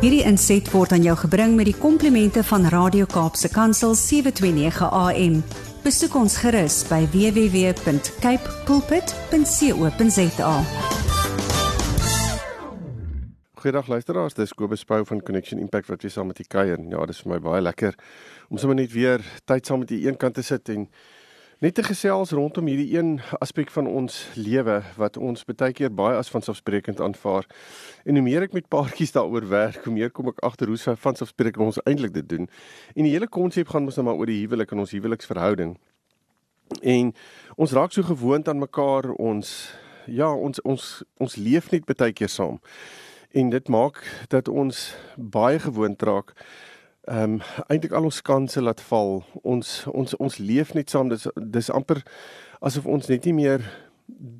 [0.00, 5.34] Hierdie inset word aan jou gebring met die komplimente van Radio Kaapse Kansel 729 AM.
[5.84, 10.54] Besoek ons gerus by www.cape pulpit.co.za.
[13.60, 16.80] Goeiedag luisteraars, dis Kobus Pau van Connection Impact wat weer saam met u kuier.
[16.80, 17.92] Ja, dis vir my baie lekker
[18.48, 20.88] om sommer net weer tyd saam met u eenkant te sit en
[21.60, 26.16] net te gesels rondom hierdie een aspek van ons lewe wat ons baie keer baie
[26.16, 27.44] as vanselfsprekend aanvaar.
[28.08, 31.66] En hoe meer ek met paartjies daaroor werk, hoe meer kom ek agter hoe vanselfsprekend
[31.66, 32.48] ons eintlik dit doen.
[32.96, 35.76] En die hele konsep gaan mos nou maar oor die huwelik en ons huweliksverhouding.
[36.80, 37.12] En
[37.60, 39.52] ons raak so gewoond aan mekaar, ons
[40.08, 40.88] ja, ons ons
[41.20, 42.56] ons leef net baie keer saam.
[43.36, 44.00] En dit maak
[44.32, 44.80] dat ons
[45.14, 46.32] baie gewoond raak
[47.10, 49.24] ehm um, eintlik al ons kansse laat val.
[49.42, 51.08] Ons ons ons leef net saam.
[51.10, 52.04] Dis dis amper
[52.60, 53.64] asof ons net nie meer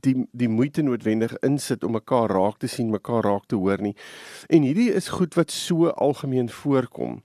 [0.07, 3.97] die die moeite noodwendig insit om mekaar raak te sien, mekaar raak te hoor nie.
[4.49, 7.23] En hierdie is goed wat so algemeen voorkom.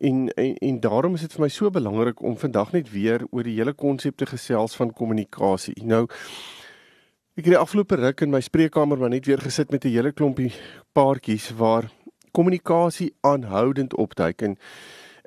[0.00, 3.46] En en, en daarom is dit vir my so belangrik om vandag net weer oor
[3.46, 5.76] die hele konsep te gesels van kommunikasie.
[5.84, 6.08] Nou
[7.38, 10.12] ek het die afgelope ruk in my spreekkamer maar net weer gesit met 'n hele
[10.12, 10.52] klompie
[10.92, 11.86] paartjies waar
[12.30, 14.58] kommunikasie aanhoudend opduik en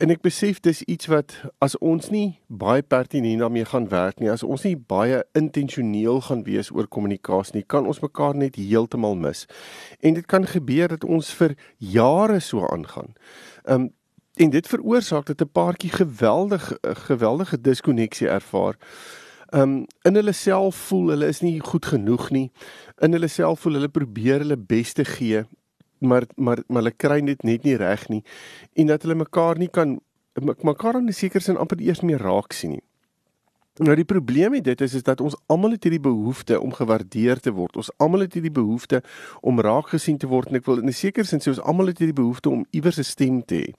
[0.02, 4.32] en ek besef dis iets wat as ons nie baie pertinent daarmee gaan werk nie,
[4.32, 9.16] as ons nie baie intentioneel gaan wees oor kommunikasie nie, kan ons mekaar net heeltemal
[9.20, 9.46] mis.
[10.02, 13.14] En dit kan gebeur dat ons vir jare so aangaan.
[13.64, 13.92] Um
[14.34, 18.76] en dit veroorsaak dat 'n paartjie geweldig geweldige diskonneksie ervaar.
[19.54, 22.52] Um in hulle self voel hulle is nie goed genoeg nie.
[22.98, 25.46] In hulle self voel hulle probeer hulle bes te gee
[26.04, 28.24] maar maar maar hulle kry dit net nie reg nie
[28.74, 30.00] en dat hulle mekaar nie kan
[30.42, 32.84] mekaar in 'n sekere sin amper eers meer raak sien nie.
[33.82, 37.40] Nou die probleem met dit is is dat ons almal het hierdie behoefte om gewaardeer
[37.40, 37.76] te word.
[37.76, 39.00] Ons almal het hierdie behoefte
[39.42, 41.88] om raak gesien te word en ek wil in 'n sekere sin sê ons almal
[41.88, 43.74] het hierdie behoefte om iewers 'n stem te hê.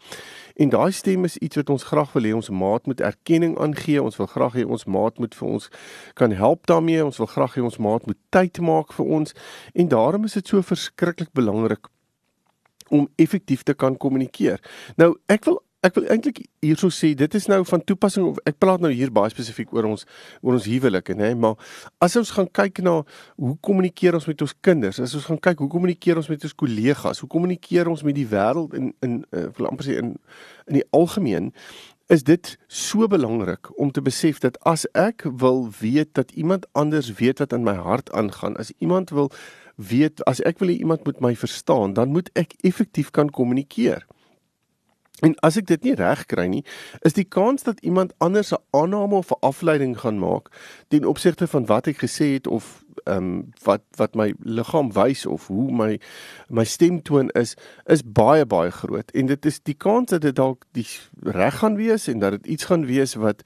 [0.56, 4.03] En daai stem is iets wat ons graag wil hê ons maat moet erkenning aangee.
[4.03, 5.71] Ons wil graag hê ons maat moet vir ons
[6.15, 7.04] kan help daarmee.
[7.04, 9.34] Ons wil graag hê ons maat moet tyd maak vir ons.
[9.75, 11.87] En daarom is dit so verskriklik belangrik
[12.89, 14.61] om effektief te kan kommunikeer.
[14.97, 18.56] Nou, ek wil ek wil eintlik hierso sê dit is nou van toepassing of ek
[18.62, 20.06] praat nou hier baie spesifiek oor ons
[20.41, 21.59] oor ons huwelike, nê, maar
[22.05, 25.61] as ons gaan kyk na hoe kommunikeer ons met ons kinders, as ons gaan kyk
[25.61, 29.51] hoe kommunikeer ons met ons kollegas, hoe kommunikeer ons met die wêreld in in uh,
[29.59, 30.15] wil amper sê in
[30.65, 31.53] in die algemeen
[32.12, 37.12] is dit so belangrik om te besef dat as ek wil weet dat iemand anders
[37.21, 39.33] weet wat in my hart aangaan, as iemand wil
[39.76, 44.06] weet as ek wil hê iemand moet my verstaan, dan moet ek effektief kan kommunikeer.
[45.22, 46.64] En as ek dit nie reg kry nie,
[47.06, 50.50] is die kans dat iemand anders 'n aanname of 'n afleiding gaan maak
[50.88, 55.26] ten opsigte van wat ek gesê het of ehm um, wat wat my liggaam wys
[55.26, 56.00] of hoe my
[56.48, 57.54] my stemtoon is,
[57.86, 59.10] is baie baie groot.
[59.10, 60.86] En dit is die kans dat dit dalk die
[61.22, 63.42] reg gaan wees en dat dit iets gaan wees wat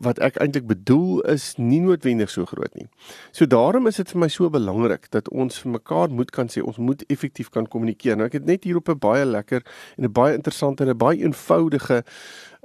[0.00, 2.88] wat ek eintlik bedoel is nie noodwendig so groot nie.
[3.32, 6.62] So daarom is dit vir my so belangrik dat ons vir mekaar moet kan sê
[6.62, 8.16] ons moet effektief kan kommunikeer.
[8.16, 9.62] Nou ek het net hier op 'n baie lekker
[9.96, 12.04] en 'n baie interessante en 'n baie eenvoudige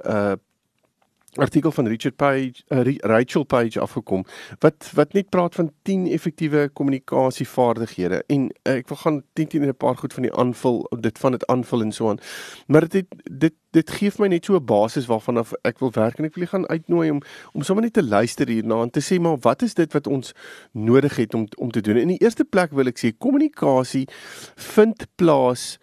[0.04, 0.36] uh
[1.34, 4.24] artikel van Richard Page uh, Rachel Page afgekom
[4.58, 8.22] wat wat net praat van 10 effektiewe kommunikasievaardighede.
[8.26, 11.18] En uh, ek wil gaan 10 10 en 'n paar goed van die aanvul dit
[11.18, 12.18] van dit aanvul en so aan.
[12.66, 16.24] Maar dit dit dit gee my net so 'n basis waarvan ek wil werk en
[16.24, 17.20] ek wil gaan uitnooi om
[17.52, 20.32] om sommer net te luister hierna en te sê maar wat is dit wat ons
[20.72, 21.96] nodig het om om te doen?
[21.96, 24.08] In die eerste plek wil ek sê kommunikasie
[24.54, 25.78] vind plaas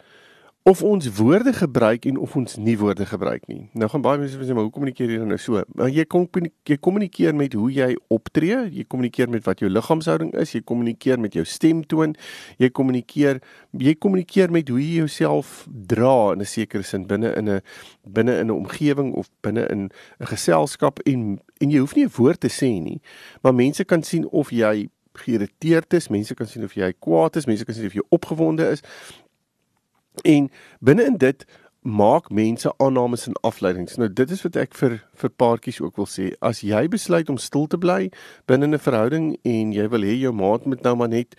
[0.63, 3.63] of ons woorde gebruik en of ons nie woorde gebruik nie.
[3.73, 5.63] Nou gaan baie mense sê maar hoe kommunikeer jy dan nou so?
[5.73, 6.27] Maar jy kom
[6.69, 11.17] jy kommunikeer met hoe jy optree, jy kommunikeer met wat jou liggaamshouding is, jy kommunikeer
[11.21, 12.13] met jou stemtoon,
[12.61, 13.41] jy kommunikeer
[13.81, 17.61] jy kommunikeer met hoe jy jouself dra in 'n sekere sin binne in 'n
[18.05, 19.89] binne in 'n omgewing of binne in
[20.19, 23.01] 'n geselskap en en jy hoef nie 'n woord te sê nie,
[23.41, 27.45] maar mense kan sien of jy geïrriteerd is, mense kan sien of jy kwaad is,
[27.45, 28.81] mense kan sien of jy opgewonde is.
[30.23, 30.49] En
[30.79, 31.45] binne in dit
[31.81, 33.95] maak mense aannames en afleidings.
[33.97, 36.29] Nou dit is wat ek vir vir paartjies ook wil sê.
[36.41, 38.11] As jy besluit om stil te bly
[38.45, 41.35] binne 'n verhouding en jy wil hê jou maat moet nou maar net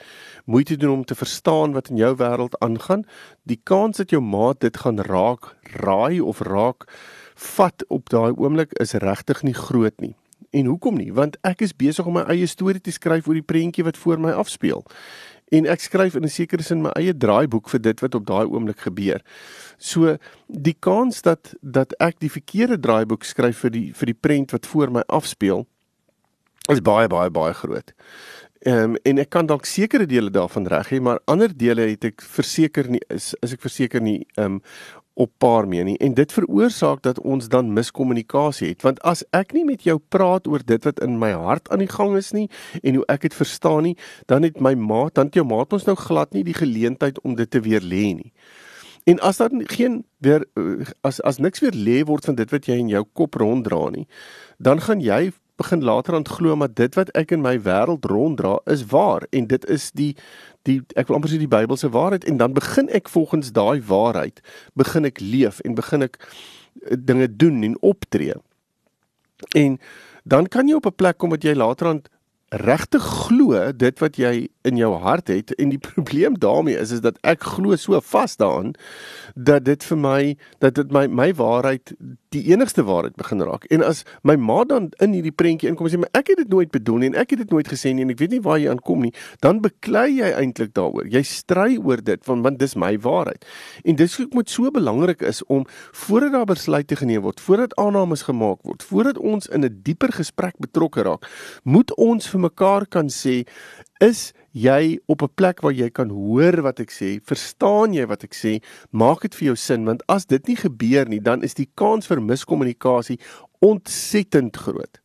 [0.46, 3.04] moeite doen om te verstaan wat in jou wêreld aangaan,
[3.46, 6.88] die kans dat jou maat dit gaan raak raai of raak
[7.34, 10.16] vat op daai oomblik is regtig nie groot nie.
[10.50, 11.12] En hoekom nie?
[11.12, 14.18] Want ek is besig om my eie storie te skryf oor die prentjie wat voor
[14.18, 14.84] my afspeel
[15.52, 18.46] en ek skryf in 'n sekere sin my eie draaiboek vir dit wat op daai
[18.46, 19.20] oomblik gebeur.
[19.78, 20.16] So
[20.48, 24.66] die kans dat dat ek die verkeerde draaiboek skryf vir die vir die prent wat
[24.66, 25.66] voor my afspeel
[26.70, 27.92] is baie baie baie groot.
[28.62, 32.04] Ehm um, en ek kan dalk sekere dele daarvan reg hê, maar ander dele het
[32.04, 34.60] ek verseker nie is is ek verseker nie ehm um,
[35.14, 35.96] op paar mee nie.
[35.98, 38.82] En dit veroorsaak dat ons dan miskommunikasie het.
[38.82, 41.90] Want as ek nie met jou praat oor dit wat in my hart aan die
[41.90, 42.48] gang is nie
[42.82, 45.86] en hoe ek dit verstaan nie dan het my maat dan het jou maat ons
[45.88, 48.32] nou glad nie die geleentheid om dit te weer lê nie.
[49.04, 50.46] En as daar geen weer
[51.02, 54.06] as as niks weer lê word van dit wat jy in jou kop ronddra nie
[54.62, 58.58] dan gaan jy begin later aan glo maar dit wat ek in my wêreld ronddra
[58.64, 59.26] is waar.
[59.30, 60.16] En dit is die
[60.62, 62.24] die ek wil amper sê die Bybelse waarheid.
[62.24, 64.40] En dan begin ek volgens daai waarheid
[64.78, 68.38] begin ek leef en begin ek eh, dinge doen en optree.
[69.58, 69.78] En
[70.24, 72.02] dan kan jy op 'n plek kom wat jy later aan
[72.52, 75.54] regtig glo dit wat jy in jou hart het.
[75.56, 78.74] En die probleem daarmee is is dat ek glo so vas daaraan
[79.34, 81.94] dat dit vir my dat dit my my waarheid
[82.32, 83.66] die enigste waarheid begin raak.
[83.74, 86.52] En as my ma dan in hierdie prentjie inkom en sê maar ek het dit
[86.52, 88.60] nooit bedoel nie en ek het dit nooit gesê nie en ek weet nie waar
[88.62, 89.12] jy aankom nie,
[89.44, 91.08] dan beklei jy eintlik daaroor.
[91.12, 93.46] Jy stry oor dit want want dis my waarheid.
[93.84, 95.66] En dis hoekom dit so belangrik is om
[96.04, 100.56] voordat daar besluite geneem word, voordat aannames gemaak word, voordat ons in 'n dieper gesprek
[100.58, 101.28] betrokke raak,
[101.64, 103.46] moet ons vir mekaar kan sê
[104.00, 108.24] is jy op 'n plek waar jy kan hoor wat ek sê, verstaan jy wat
[108.24, 111.54] ek sê, maak dit vir jou sin want as dit nie gebeur nie, dan is
[111.54, 113.18] die kans vir miskommunikasie
[113.60, 115.00] ontsettend groot.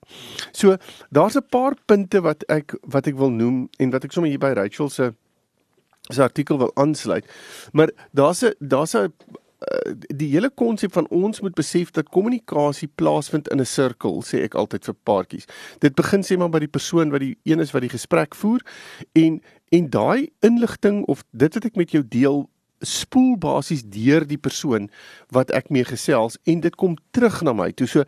[0.51, 0.77] So,
[1.11, 4.39] daar's 'n paar punte wat ek wat ek wil noem en wat ek sommer hier
[4.39, 5.13] by Rachel se
[6.09, 7.25] se artikel wil aansluit.
[7.71, 9.13] Maar daar's 'n daar's 'n
[9.57, 14.43] Eh, die hele konsep van ons moet besef dat kommunikasie plaasvind in 'n sirkel, sê
[14.43, 15.45] ek altyd vir paartjies.
[15.79, 18.61] Dit begin sê maar by die persoon wat die een is wat die gesprek voer
[19.13, 22.49] en en daai inligting of dit wat ek met jou deel
[22.79, 24.89] spoel basies deur die persoon
[25.33, 27.87] wat ek mee gesels en dit kom terug na my toe.
[27.87, 28.03] So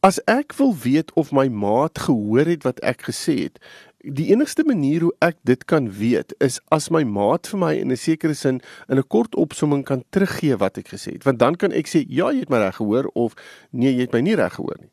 [0.00, 3.58] as ek wil weet of my maat gehoor het wat ek gesê het,
[4.04, 7.90] die enigste manier hoe ek dit kan weet is as my maat vir my in
[7.90, 11.24] 'n sekere sin in 'n kort opsomming kan teruggee wat ek gesê het.
[11.24, 13.34] Want dan kan ek sê ja jy het my reg gehoor of
[13.70, 14.90] nee jy het my nie reg gehoor nie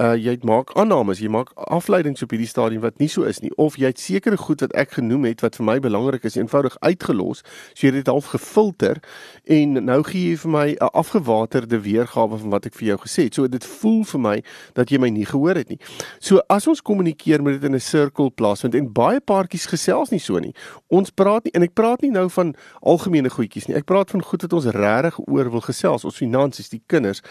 [0.00, 3.50] uh jy maak aannames, jy maak afleidings op hierdie stadium wat nie so is nie
[3.60, 6.76] of jy het sekere goed wat ek genoem het wat vir my belangrik is eenvoudig
[6.80, 7.42] uitgelos,
[7.74, 9.02] so jy het dit half gefilter
[9.44, 13.24] en nou gee jy vir my 'n afgewaterde weergawe van wat ek vir jou gesê
[13.24, 13.34] het.
[13.34, 14.42] So dit voel vir my
[14.74, 15.78] dat jy my nie gehoor het nie.
[16.20, 20.20] So as ons kommunikeer met dit in 'n sirkel plaasvind en baie paartjies gesels nie
[20.20, 20.54] so nie.
[20.88, 23.76] Ons praat nie en ek praat nie nou van algemene goedjies nie.
[23.76, 27.22] Ek praat van goed wat ons regtig oor wil gesels, ons finansies, die kinders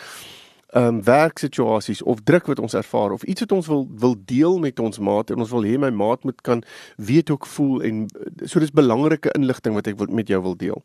[0.69, 4.59] ehm um, werksituasies of druk wat ons ervaar of iets wat ons wil wil deel
[4.59, 6.61] met ons maat en ons wil hê my maat moet kan
[6.95, 8.03] weet hoe ek voel en
[8.45, 10.83] so dis belangrike inligting wat ek wil, met jou wil deel.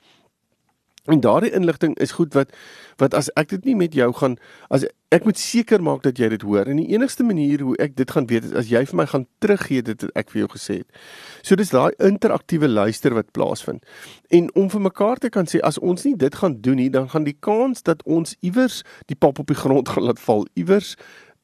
[1.05, 2.53] En daardie inligting is goed wat
[2.97, 4.37] wat as ek dit nie met jou gaan
[4.73, 7.97] as ek moet seker maak dat jy dit hoor en die enigste manier hoe ek
[7.99, 10.49] dit gaan weet is as jy vir my gaan teruggee dit wat ek vir jou
[10.55, 11.03] gesê het.
[11.43, 13.85] So dis daai interaktiewe luister wat plaasvind.
[14.33, 17.11] En om vir mekaar te kan sê as ons nie dit gaan doen nie, dan
[17.13, 18.81] gaan die kans dat ons iewers
[19.13, 20.95] die pap op die grond gaan laat val, iewers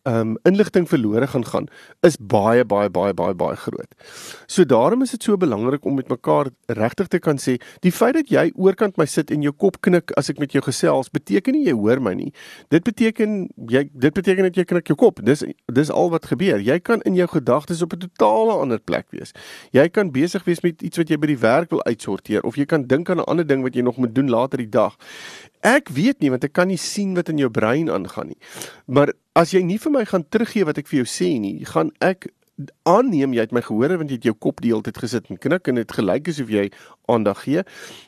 [0.09, 1.67] um inligting verlore gaan gaan
[2.01, 3.95] is baie baie baie baie baie groot.
[4.47, 8.15] So daarom is dit so belangrik om met mekaar regtig te kan sê, die feit
[8.15, 11.53] dat jy oorkant my sit en jou kop knik as ek met jou gesels, beteken
[11.53, 12.33] nie jy hoor my nie.
[12.73, 15.21] Dit beteken jy dit beteken dat jy knik jou kop.
[15.25, 16.61] Dis dis al wat gebeur.
[16.65, 19.33] Jy kan in jou gedagtes op 'n totale ander plek wees.
[19.73, 22.65] Jy kan besig wees met iets wat jy by die werk wil uitsorteer of jy
[22.65, 24.97] kan dink aan 'n ander ding wat jy nog moet doen later die dag.
[25.67, 28.41] Ek weet nie want ek kan nie sien wat in jou brein aangaan nie.
[28.87, 31.93] Maar as jy nie vir my gaan teruggee wat ek vir jou sê nie, gaan
[32.01, 32.31] ek
[32.89, 35.39] aanneem jy het my gehoor want jy het jou kop die hele tyd gesit en
[35.41, 36.67] knik en dit gelyk asof jy
[37.13, 37.65] aandag gee.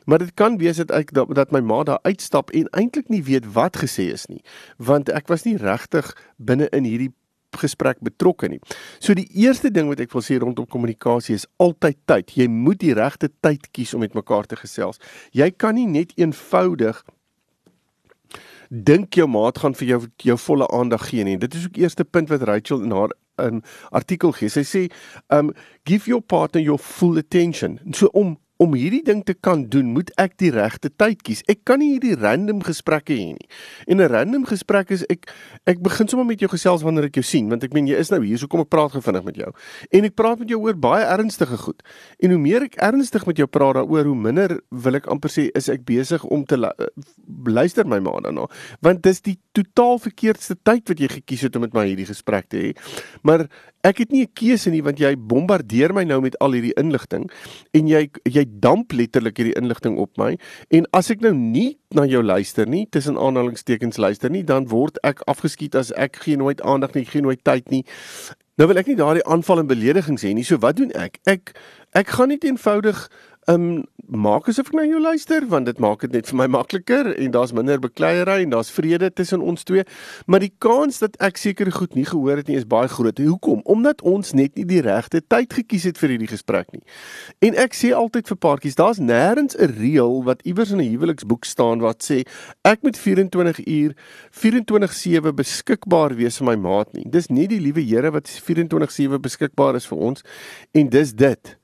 [0.06, 3.22] Maar dit kan wees dat ek dat, dat my ma daar uitstap en eintlik nie
[3.24, 4.42] weet wat gesê is nie,
[4.76, 7.12] want ek was nie regtig binne in hierdie
[7.60, 8.60] gesprek betrokke nie.
[9.00, 12.36] So die eerste ding wat ek wil sê rondom kommunikasie is altyd tyd.
[12.36, 15.00] Jy moet die regte tyd kies om met mekaar te gesels.
[15.36, 17.02] Jy kan nie net eenvoudig
[18.72, 21.36] dink jou maat gaan vir jou jou volle aandag gee nie.
[21.38, 24.48] Dit is ook eerste punt wat Rachel in haar 'n um, artikel gee.
[24.48, 24.92] Sy sê,
[25.28, 25.52] um
[25.84, 27.80] give your partner your full attention.
[27.92, 31.42] So om om hierdie ding te kan doen, moet ek die regte tyd kies.
[31.50, 33.48] Ek kan nie hierdie random gesprekke hê nie.
[33.90, 35.26] En 'n random gesprek is ek
[35.66, 38.10] ek begin sommer met jou gesels wanneer ek jou sien, want ek meen jy is
[38.10, 39.50] nou hier, so kom ek praat gevinnig met jou.
[39.92, 41.82] En ek praat met jou oor baie ernstige goed.
[42.20, 45.50] En hoe meer ek ernstig met jou praat daaroor, hoe minder wil ek amper sê
[45.54, 46.56] is ek besig om te
[47.44, 48.46] luister my ma daarna,
[48.80, 52.48] want dis die totaal verkeerdste tyd wat jy gekies het om met my hierdie gesprek
[52.48, 52.72] te hê.
[53.22, 53.48] Maar
[53.82, 57.30] ek het nie 'n keuse nie want jy bombardeer my nou met al hierdie inligting
[57.74, 60.36] en jy jy damp letterlik hierdie inligting op my
[60.70, 64.98] en as ek nou nie na jou luister nie tussen aanhalingstekens luister nie dan word
[65.02, 67.84] ek afgeskiet as ek gee nooit aandag nie gee nooit tyd nie
[68.60, 70.44] Nou wil ek nie daardie aanval en belediging sê nie.
[70.44, 71.16] So wat doen ek?
[71.24, 71.54] Ek
[71.96, 73.08] ek gaan nie eenvoudig
[73.50, 77.14] um maak asof ek na jou luister want dit maak dit net vir my makliker
[77.16, 79.84] en daar's minder bekleierery en daar's vrede tussen ons twee
[80.26, 83.18] maar die kans dat ek seker goed nie gehoor het nie is baie groot.
[83.18, 83.62] Hoekom?
[83.64, 86.82] Omdat ons net nie die regte tyd gekies het vir hierdie gesprek nie.
[87.44, 91.44] En ek sê altyd vir paartjies, daar's nêrens 'n reël wat iewers in 'n huweliksboek
[91.44, 92.24] staan wat sê
[92.64, 93.94] ek moet 24 uur
[94.30, 97.06] 24/7 beskikbaar wees vir my maat nie.
[97.08, 100.22] Dis nie die liewe Here wat 24/7 beskikbaar is vir ons
[100.72, 101.61] en dis dit.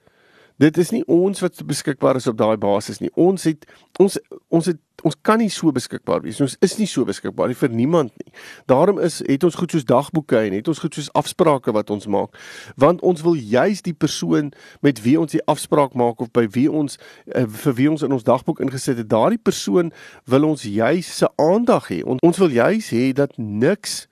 [0.58, 3.10] Dit is nie ons wat beskikbaar is op daai basis nie.
[3.14, 3.66] Ons het
[4.02, 4.18] ons
[4.50, 6.40] ons het ons kan nie so beskikbaar wees.
[6.42, 8.32] Ons is nie so beskikbaar vir niemand nie.
[8.66, 12.08] Daarom is het ons goed soos dagboeke en het ons goed soos afsprake wat ons
[12.10, 12.34] maak.
[12.74, 14.50] Want ons wil juis die persoon
[14.82, 18.12] met wie ons die afspraak maak of by wie ons uh, vir wie ons in
[18.12, 19.92] ons dagboek ingesit het, daardie persoon
[20.26, 22.02] wil ons juis se aandag hê.
[22.02, 24.07] Ons, ons wil juis hê dat niks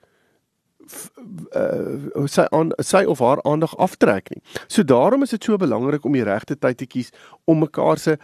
[1.55, 4.41] uh, sy aan sy of haar aandag aftrek nie.
[4.67, 7.11] So daarom is dit so belangrik om die regte tyd te kies
[7.45, 8.17] om mekaar se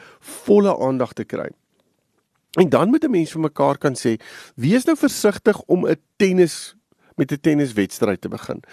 [0.46, 1.50] volle aandag te kry.
[2.60, 4.20] En dan moet 'n mens vir mekaar kan sê,
[4.56, 6.76] wees nou versigtig om 'n tennis
[7.16, 8.64] met 'n tenniswedstryd te begin.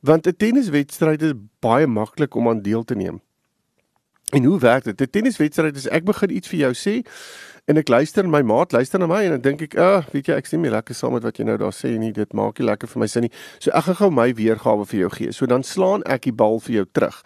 [0.00, 3.20] Want 'n tenniswedstryd is baie maklik om aan deel te neem.
[4.30, 5.00] En hoe werk dit?
[5.00, 7.06] 'n Tenniswedstryd is ek begin iets vir jou sê
[7.66, 10.26] en ek luister my maat luister na my en dan dink ek, "Ag, oh, weet
[10.26, 12.12] jy, ek sien nie lekker saam met wat jy nou daar sê nie.
[12.12, 15.00] Dit maak nie lekker vir my sin nie." So ek gaan gou my weergawe vir
[15.00, 15.32] jou gee.
[15.32, 17.22] So dan slaan ek die bal vir jou terug.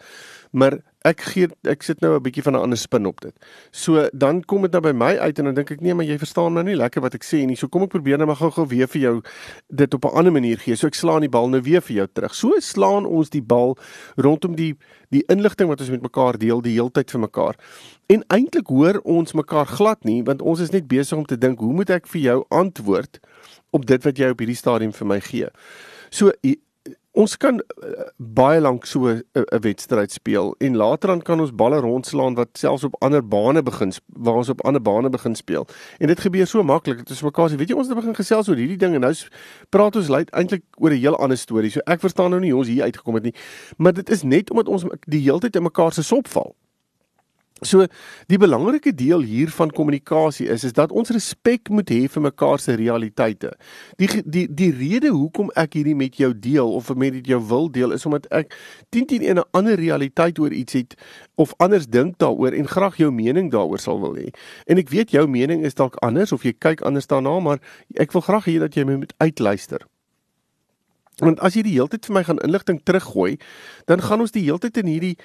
[0.52, 3.34] Maar ek gee ek sit nou 'n bietjie van 'n ander spin op dit.
[3.70, 6.18] So dan kom dit nou by my uit en dan dink ek nee, maar jy
[6.18, 7.56] verstaan nou nie lekker wat ek sê nie.
[7.56, 9.22] So kom ek probeer nou maar gou-gou weer vir jou
[9.68, 10.76] dit op 'n ander manier gee.
[10.76, 12.34] So ek slaan die bal nou weer vir jou terug.
[12.34, 13.76] So slaan ons die bal
[14.16, 14.76] rondom die
[15.10, 17.56] die inligting wat ons met mekaar deel die heeltyd vir mekaar.
[18.06, 21.58] En eintlik hoor ons mekaar glad nie want ons is net besig om te dink
[21.58, 23.20] hoe moet ek vir jou antwoord
[23.70, 25.48] op dit wat jy op hierdie stadium vir my gee.
[26.10, 26.32] So
[27.18, 31.54] ons kan uh, baie lank so 'n uh, wedstryd speel en later dan kan ons
[31.54, 35.66] balle rondslaan wat selfs op ander bane begin waar ons op ander bane begin speel.
[35.98, 36.98] En dit gebeur so maklik.
[36.98, 39.14] Dit is mekaar sê, weet jy ons het begin gesels oor hierdie ding en nou
[39.68, 41.70] praat ons luit eintlik oor 'n heel ander storie.
[41.70, 43.34] So ek verstaan nou nie hoe ons hier uitgekom het nie.
[43.76, 46.54] Maar dit is net omdat ons die hele tyd in mekaar se sop val.
[47.60, 47.86] So
[48.30, 52.62] die belangrike deel hier van kommunikasie is is dat ons respek moet hê vir mekaar
[52.62, 53.50] se realiteite.
[53.98, 57.66] Die die die rede hoekom ek hierdie met jou deel of met dit jou wil
[57.74, 58.54] deel is omdat ek
[58.94, 60.94] 10 10 'n ander realiteit oor iets het
[61.34, 64.30] of anders dink daaroor en graag jou mening daaroor sal wil hê.
[64.66, 67.58] En ek weet jou mening is dalk anders of jy kyk anders daarna, maar
[67.94, 69.86] ek wil graag hê dat jy my moet uitluister.
[71.18, 73.38] Want as jy die hele tyd vir my gaan inligting teruggooi,
[73.88, 75.16] dan gaan ons die hele tyd in hierdie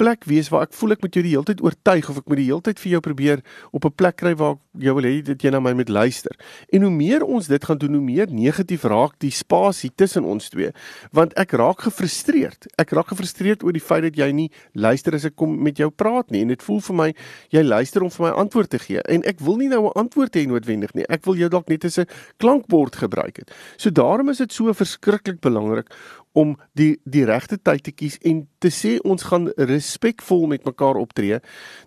[0.00, 2.40] plek wees waar ek voel ek moet jou die hele tyd oortuig of ek moet
[2.40, 3.42] die hele tyd vir jou probeer
[3.76, 6.32] op 'n plek kry waar jou wil hê dat jy na my moet luister.
[6.72, 10.48] En hoe meer ons dit gaan doen, hoe meer negatief raak die spasie tussen ons
[10.48, 10.70] twee,
[11.12, 12.66] want ek raak gefrustreerd.
[12.78, 15.90] Ek raak gefrustreerd oor die feit dat jy nie luister as ek kom met jou
[15.90, 17.14] praat nie en dit voel vir my
[17.50, 20.34] jy luister om vir my antwoord te gee en ek wil nie nou 'n antwoord
[20.36, 21.04] hê noodwendig nie.
[21.08, 22.06] Ek wil jou dalk net as 'n
[22.38, 23.50] klankbord gebruik het.
[23.76, 25.88] So daarom is dit so verskriklik belangrik
[26.32, 31.00] om die die regte tyd te kies en te sê ons gaan respekvol met mekaar
[31.00, 31.40] optree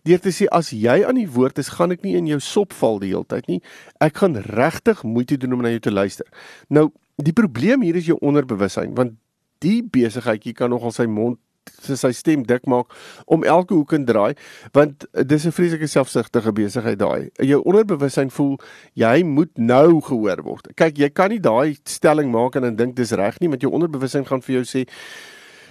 [0.05, 2.73] deur te sê as jy aan die woord is gaan ek nie in jou sop
[2.77, 3.61] val die hele tyd nie.
[4.03, 6.27] Ek gaan regtig moeite doen om na jou te luister.
[6.69, 9.17] Nou die probleem hier is jou onderbewussyn want
[9.63, 11.39] die besigheidjie kan nogal sy mond
[11.81, 12.93] sy sy stem dik maak
[13.25, 14.35] om elke hoek en draai
[14.73, 17.29] want dis 'n vreeslike selfsugtige besigheid daai.
[17.39, 18.59] Jou onderbewussyn voel
[18.93, 20.67] jy moet nou gehoor word.
[20.75, 23.71] Kyk, jy kan nie daai stelling maak en dan dink dis reg nie, want jou
[23.71, 24.85] onderbewussyn gaan vir jou sê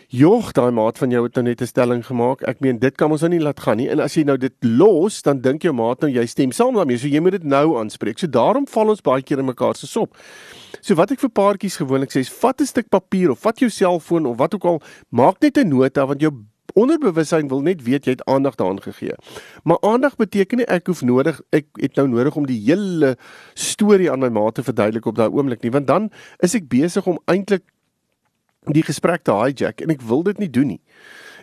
[0.09, 2.43] Jogg, daai maat van jou het nou net 'n stelling gemaak.
[2.43, 3.89] Ek meen dit kan ons nou nie laat gaan nie.
[3.89, 6.99] En as jy nou dit los, dan dink jou maat nou jy stem saam daarmee.
[6.99, 8.19] So jy moet dit nou aanspreek.
[8.19, 10.17] So daarom val ons baie keer in mekaar se sop.
[10.81, 13.71] So wat ek vir paartjies gewoonlik sê is vat 'n stuk papier of vat jou
[13.71, 16.33] selfoon of wat ook al, maak net 'n nota want jou
[16.75, 19.15] onderbewussyn wil net weet jy het aandag daaraan gegee.
[19.63, 23.17] Maar aandag beteken nie ek hoef nodig ek het nou nodig om die hele
[23.55, 27.07] storie aan my maat te verduidelik op daai oomblik nie, want dan is ek besig
[27.07, 27.63] om eintlik
[28.73, 30.81] die gesprek te hijack en ek wil dit nie doen nie.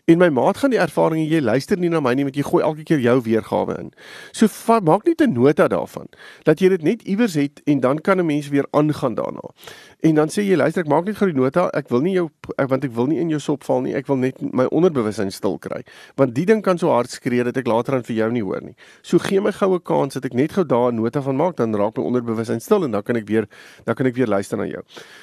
[0.10, 2.64] En my maat gaan die ervaring jy luister nie na my nie want jy gooi
[2.66, 3.92] elke keer jou weergawe in.
[4.34, 4.50] So
[4.82, 6.10] maak net 'n nota daarvan
[6.44, 9.54] dat jy dit net iewers het en dan kan 'n mens weer aangaan daarna.
[10.02, 12.24] En dan sê jy luister ek maak net gou die nota, ek wil nie jou
[12.56, 15.30] ek, want ek wil nie in jou sop val nie, ek wil net my onderbewussyn
[15.34, 15.84] stil kry.
[16.18, 18.64] Want die ding kan so hard skree dat ek later aan vir jou nie hoor
[18.66, 18.74] nie.
[19.06, 21.78] So gee my goue kans dat ek net gou daar 'n nota van maak, dan
[21.78, 23.48] raak my onderbewussyn stil en dan kan ek weer
[23.86, 24.82] dan kan ek weer luister na jou.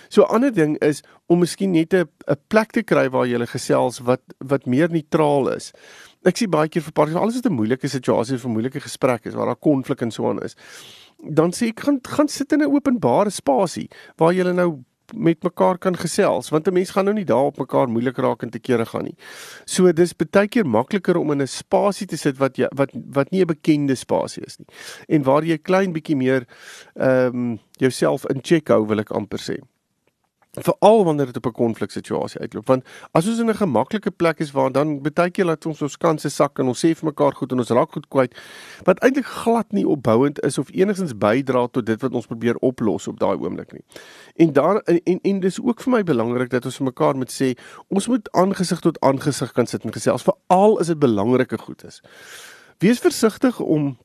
[0.08, 3.46] So 'n ander ding is om miskien net 'n 'n plek te kry waar jy
[3.46, 5.72] gesels wat wat meer neutraal is.
[6.24, 9.34] Ek sien baie keer vir paar alles is 'n moeilike situasie 'n moeilike gesprek is
[9.34, 10.54] waar daar konflik en so aan is
[11.24, 14.84] dan sê ek gaan gaan sit in 'n openbare spasie waar jy nou
[15.14, 18.42] met mekaar kan gesels want 'n mens gaan nou nie daar op mekaar moeilik raak
[18.42, 19.16] en te kere gaan nie.
[19.64, 23.30] So dis baie keer makliker om in 'n spasie te sit wat jy, wat wat
[23.30, 24.66] nie 'n bekende spasie is nie.
[25.08, 26.46] En waar jy klein bietjie meer
[26.94, 29.58] ehm um, jouself in check hou wil ek amper sê
[30.52, 34.50] veral wanneer dit op 'n konfliksituasie uitloop want as ons in 'n gemaklike plek is
[34.50, 37.52] waar dan baie keer laat ons ons kanse sak en ons sê vir mekaar goed
[37.52, 38.34] en ons raak goed kwyt
[38.84, 43.08] wat eintlik glad nie opbouend is of enigstens bydra tot dit wat ons probeer oplos
[43.08, 43.84] op daai oomblik nie.
[44.36, 47.32] En daar en en, en dis ook vir my belangrik dat ons vir mekaar moet
[47.32, 47.54] sê
[47.88, 52.00] ons moet aangesig tot aangesig kan sit en gesels veral as dit belangrike goed is.
[52.78, 53.96] Wees versigtig om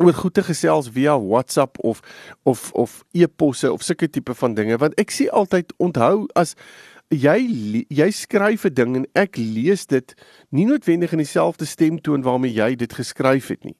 [0.00, 2.00] oor goed te gesels via WhatsApp of
[2.42, 6.56] of of e-posse of sulke tipe van dinge want ek sê altyd onthou as
[7.12, 10.14] jy jy skryf 'n ding en ek lees dit
[10.50, 13.76] nie noodwendig in dieselfde stemtoon waarmee jy dit geskryf het nie.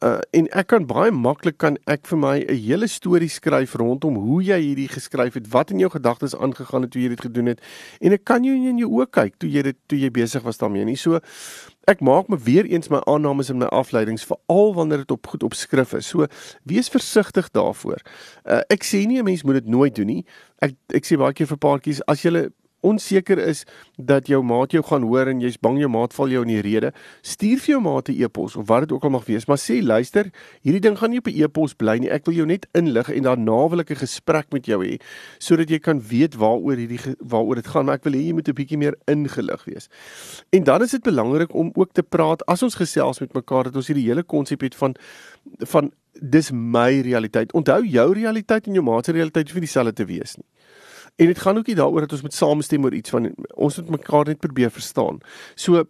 [0.00, 4.14] Uh, en ek kan baie maklik kan ek vir my 'n hele storie skryf rondom
[4.16, 7.46] hoe jy hierdie geskryf het, wat in jou gedagtes aangegaan het toe jy dit gedoen
[7.46, 7.60] het
[8.00, 10.56] en ek kan jou in jou oë kyk toe jy dit toe jy besig was
[10.56, 10.96] daarmee nie.
[10.96, 11.20] So
[11.86, 15.42] ek maak me weer eens my aannames en my afleidings veral wanneer dit op goed
[15.42, 16.06] op skrif is.
[16.06, 16.26] So
[16.64, 18.00] wees versigtig daarvoor.
[18.46, 20.24] Uh, ek sê nie 'n mens moet dit nooit doen nie.
[20.62, 22.48] Ek ek sê baie keer vir paartjies as jy
[22.80, 23.64] onseker is
[23.96, 26.62] dat jou maat jou gaan hoor en jy's bang jou maat val jou in die
[26.64, 29.58] rede, stuur vir jou maat 'n e-pos of wat dit ook al mag wees, maar
[29.58, 30.30] sê luister,
[30.62, 32.10] hierdie ding gaan nie op 'n e-pos bly nie.
[32.10, 35.00] Ek wil jou net inlig en daarna wil ek 'n gesprek met jou hê
[35.38, 38.48] sodat jy kan weet waaroor hierdie waaroor dit gaan, maar ek wil hê jy moet
[38.48, 39.88] 'n bietjie meer ingelig wees.
[40.50, 43.76] En dan is dit belangrik om ook te praat as ons gesels met mekaar dat
[43.76, 44.94] ons hierdie hele konsep het van
[45.58, 47.52] van dis my realiteit.
[47.52, 50.46] Onthou jou realiteit en jou maat se realiteit hoef nie dieselfde te wees nie.
[51.20, 53.96] En dit gaan ook nie daaroor dat ons moet saamstem oor iets van ons moet
[54.00, 55.20] mekaar net probeer verstaan.
[55.54, 55.84] So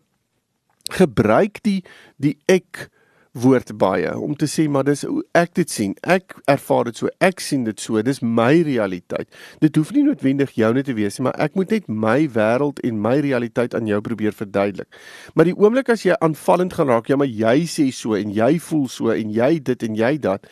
[0.90, 1.84] gebruik die
[2.18, 2.88] die ek
[3.38, 5.04] woord baie om te sê maar dis
[5.38, 5.92] ek dit sien.
[6.02, 7.10] Ek ervaar dit so.
[7.22, 8.02] Ek sien dit so.
[8.02, 9.28] Dis my realiteit.
[9.62, 12.98] Dit hoef nie noodwendig joune te wees nie, maar ek moet net my wêreld en
[13.04, 14.90] my realiteit aan jou probeer verduidelik.
[15.34, 18.56] Maar die oomblik as jy aanvallend gaan raak, ja, maar jy sê so en jy
[18.66, 20.50] voel so en jy dit en jy dat,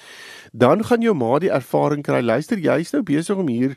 [0.54, 2.23] dan gaan jou ma die ervaring kry.
[2.23, 3.74] Luister, jy's nou besig om hier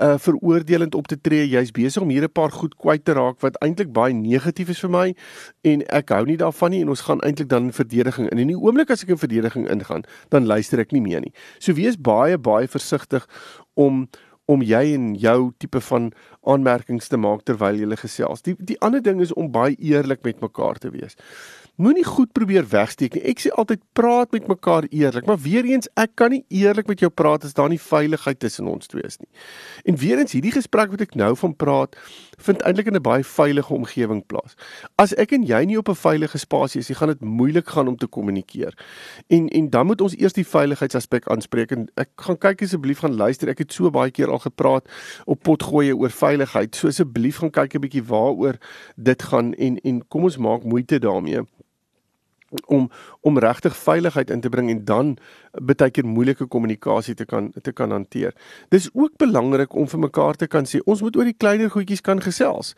[0.00, 1.48] uh veroordelend op te tree.
[1.48, 4.80] Jy's besig om hier 'n paar goed kwyt te raak wat eintlik baie negatief is
[4.80, 5.14] vir my
[5.62, 8.38] en ek hou nie daarvan nie en ons gaan eintlik dan in verdediging in.
[8.38, 11.32] En in die oomblik as ek in verdediging ingaan, dan luister ek nie meer nie.
[11.58, 13.28] So wees baie baie versigtig
[13.74, 14.08] om
[14.44, 16.10] om jy en jou tipe van
[16.42, 18.42] aanmerkings te maak terwyl jy gesels.
[18.42, 21.16] Die die ander ding is om baie eerlik met mekaar te wees.
[21.82, 23.22] Moenie goed probeer wegsteek nie.
[23.32, 27.00] Ek sê altyd praat met mekaar eerlik, maar weer eens ek kan nie eerlik met
[27.02, 29.26] jou praat as daar nie veiligheid tussen ons twee is nie.
[29.90, 31.96] En weer eens hierdie gesprek wat ek nou van praat,
[32.38, 34.54] vind eintlik in 'n baie veilige omgewing plaas.
[34.96, 37.88] As ek en jy nie op 'n veilige spasie is nie, gaan dit moeilik gaan
[37.88, 38.78] om te kommunikeer.
[39.28, 43.16] En en dan moet ons eers die veiligheidsaspek aanspreek en ek gaan kyk asseblief gaan
[43.16, 43.48] luister.
[43.48, 44.86] Ek het so baie keer al gepraat
[45.26, 46.76] op potgoeie oor veiligheid.
[46.76, 48.58] So asseblief gaan kyk 'n bietjie waaroor
[48.96, 51.42] dit gaan en en kom ons maak moeite daarmee
[52.66, 55.16] om om regtig veiligheid in te bring en dan
[55.52, 58.34] baie keer moeilike kommunikasie te kan te kan hanteer.
[58.68, 62.00] Dis ook belangrik om vir mekaar te kan sê ons moet oor die kleiner goedjies
[62.00, 62.74] kan gesels.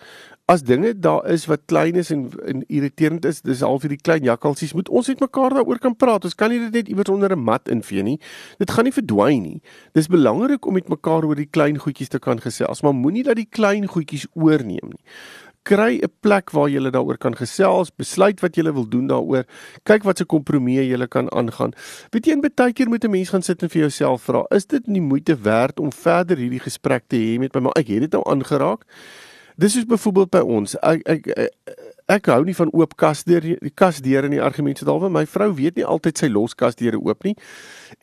[0.51, 4.01] As dinge daar is wat klein is en, en irriterend is, dis al vir die
[4.03, 6.27] klein jakkalsies, moet ons net mekaar daaroor kan praat.
[6.29, 8.19] Ons kan nie dit net iewers onder 'n mat invee nie.
[8.59, 9.63] Dit gaan nie verdwyn nie.
[9.95, 13.37] Dis belangrik om met mekaar oor die klein goedjies te kan gesels, maar moenie dat
[13.37, 15.05] die klein goedjies oorneem nie
[15.64, 19.44] kry 'n plek waar jy daaroor kan gesels, besluit wat jy wil doen daaroor,
[19.85, 21.72] kyk wat se kompromieë jy kan aangaan.
[22.12, 24.66] Weet jy, in baie keer moet 'n mens gaan sit en vir jouself vra, is
[24.66, 27.61] dit nie moeite werd om verder hierdie gesprek te hê met my?
[27.61, 28.85] Maar ek het dit nou aangeraak.
[29.57, 30.74] Dis is byvoorbeeld by ons.
[30.83, 31.50] Ek ek, ek
[32.05, 35.47] Ek hou nie van oop kasdeur die kasdeur in die argument se dalwe my vrou
[35.57, 37.33] weet nie altyd sy los kasdeure oop nie.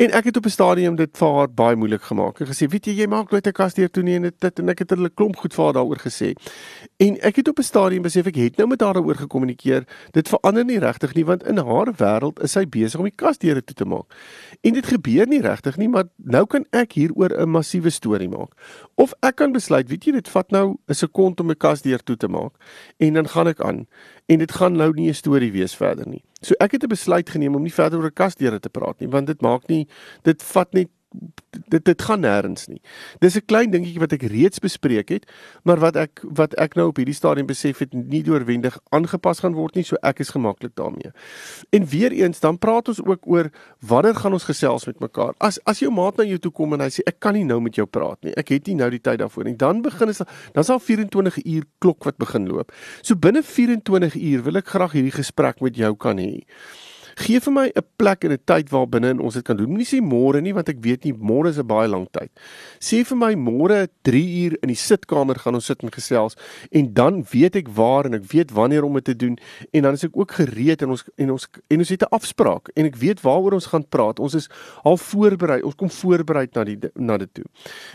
[0.01, 2.41] En ek het op 'n stadium dit vir haar baie moeilik gemaak.
[2.41, 4.79] En gesê weet jy jy maak nooit 'n kasdeur toe nie en dit en ek
[4.79, 6.33] het hulle klomp goed vir haar daaroor gesê.
[6.97, 9.85] En ek het op 'n stadium besef ek het nou met haar daaroor gekommunikeer.
[10.11, 13.63] Dit verander nie regtig nie want in haar wêreld is sy besig om die kasdeure
[13.63, 14.15] toe te maak.
[14.63, 18.55] En dit gebeur nie regtig nie maar nou kan ek hieroor 'n massiewe storie maak.
[18.95, 22.17] Of ek kan besluit weet jy dit vat nou 'n sekond om 'n kasdeur toe
[22.17, 22.53] te maak
[22.97, 23.87] en dan gaan ek aan
[24.25, 26.23] en dit gaan nou nie 'n storie wees verder nie.
[26.41, 29.09] So ek het 'n besluit geneem om nie verder oor 'n kasdeure te praat nie
[29.09, 29.87] want dit maak nie
[30.23, 30.89] dit vat net
[31.71, 32.81] dit dit gaan nêrens nie.
[33.19, 35.25] Dis 'n klein dingetjie wat ek reeds bespreek het,
[35.63, 39.53] maar wat ek wat ek nou op hierdie stadium besef het nie deurwendig aangepas gaan
[39.53, 41.11] word nie, so ek is gemaklik daarmee.
[41.71, 45.33] En weer eens dan praat ons ook oor wanneer gaan ons gesels met mekaar?
[45.37, 47.59] As as jou maat na jou toe kom en hy sê ek kan nie nou
[47.61, 48.33] met jou praat nie.
[48.35, 49.55] Ek het nie nou die tyd daarvoor nie.
[49.55, 50.21] Dan begin is
[50.53, 52.71] dan sal 24 uur klok wat begin loop.
[53.01, 56.43] So binne 24 uur wil ek graag hierdie gesprek met jou kan hê
[57.21, 59.69] Gee vir my 'n plek en 'n tyd waar binne ons dit kan doen.
[59.69, 62.31] Moenie sê môre nie want ek weet nie môre is 'n baie lang tyd.
[62.79, 66.35] Sê vir my môre 3 uur in die sitkamer gaan ons sit en gesels
[66.71, 69.37] en dan weet ek waar en ek weet wanneer om dit te doen
[69.73, 72.69] en dan is ek ook gereed en ons en ons en ons het 'n afspraak
[72.75, 74.19] en ek weet waaroor ons gaan praat.
[74.19, 74.49] Ons is
[74.83, 75.61] al voorberei.
[75.61, 77.45] Ons kom voorberei na die na dit toe.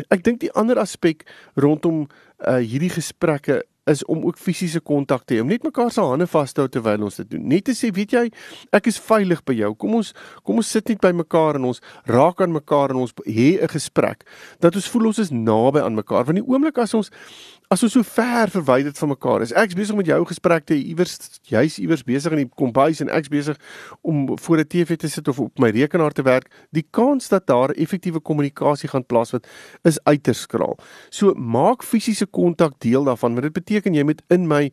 [0.09, 2.07] Ek dink die ander aspek rondom
[2.47, 6.27] uh hierdie gesprekke is om ook fisiese kontak te hê, om net mekaar se hande
[6.27, 7.45] vas te hou terwyl ons dit doen.
[7.53, 8.25] Net te sê, weet jy,
[8.75, 9.73] ek is veilig by jou.
[9.79, 10.13] Kom ons
[10.47, 13.69] kom ons sit net by mekaar en ons raak aan mekaar en ons hê 'n
[13.71, 14.27] gesprek.
[14.61, 16.25] Dat ons voel ons is naby aan mekaar.
[16.25, 17.11] Want die oomblik as ons
[17.69, 19.53] as ons so ver verwyderd van mekaar is.
[19.53, 23.29] Ek's besig met jou gesprek te iewers jy's iewers besig in die kombuis en ek's
[23.29, 23.57] besig
[24.03, 26.51] om voor 'n TV te sit of op my rekenaar te werk.
[26.71, 29.47] Die kans dat daar effektiewe kommunikasie gaan plaasvind
[29.83, 30.79] is uiters skraal.
[31.11, 34.71] So maak fisiese kontak deel daarvan, want dit beteken jy moet in my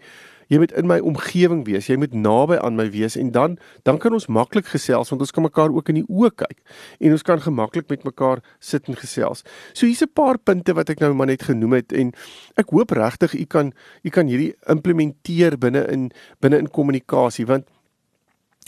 [0.51, 3.97] jy moet in my omgewing wees, jy moet naby aan my wees en dan dan
[3.97, 6.59] kan ons maklik gesels want ons kan mekaar ook in die oë kyk
[6.99, 9.43] en ons kan gemaklik met mekaar sit en gesels.
[9.73, 12.13] So hier's 'n paar punte wat ek nou maar net genoem het en
[12.57, 16.11] ek hoop regtig u kan u kan hierdie implementeer binne in
[16.41, 17.65] binne in kommunikasie want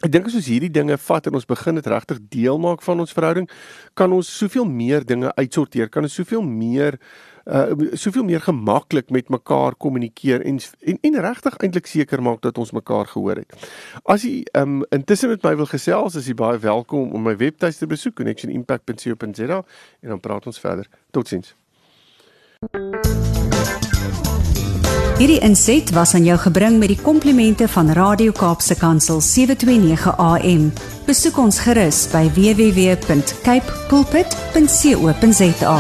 [0.04, 3.00] Ek dink as ons hierdie dinge vat en ons begin dit regtig deel maak van
[3.00, 3.48] ons verhouding,
[3.96, 7.00] kan ons soveel meer dinge uitsorteer, kan ons soveel meer
[7.46, 12.58] uh soveel meer gemaklik met mekaar kommunikeer en en, en regtig eintlik seker maak dat
[12.58, 13.70] ons mekaar gehoor het.
[14.04, 17.86] As jy um intussen met my wil gesels, is jy baie welkom om my webtuiste
[17.86, 19.64] te besoek connectionimpact.co.za
[20.02, 20.90] en dan praat ons verder.
[21.12, 21.56] Totsiens.
[25.16, 30.74] Hierdie inset was aan jou gebring met die komplimente van Radio Kaapse Kansel 729 AM.
[31.08, 35.78] Besoek ons gerus by www.cape pulpit.co.za.